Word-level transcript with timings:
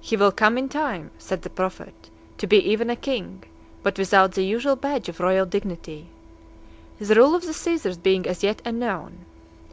"He 0.00 0.16
will 0.16 0.30
come 0.30 0.56
in 0.56 0.68
time," 0.68 1.10
said 1.18 1.42
the 1.42 1.50
prophet, 1.50 2.08
"to 2.38 2.46
be 2.46 2.58
even 2.70 2.90
a 2.90 2.94
king, 2.94 3.42
but 3.82 3.98
without 3.98 4.30
the 4.30 4.44
usual 4.44 4.76
badge 4.76 5.08
of 5.08 5.18
royal 5.18 5.46
dignity;" 5.46 6.06
the 7.00 7.16
rule 7.16 7.34
of 7.34 7.44
the 7.44 7.54
Caesars 7.54 7.96
being 7.98 8.24
as 8.24 8.44
yet 8.44 8.62
unknown. 8.64 9.24